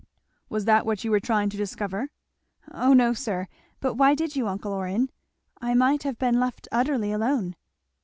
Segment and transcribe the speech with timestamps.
[0.49, 2.09] "Was that what you were trying to discover?"
[2.71, 3.47] "Oh no, sir!
[3.79, 5.11] But why did you, uncle Orrin?
[5.61, 7.55] I might have been left utterly alone."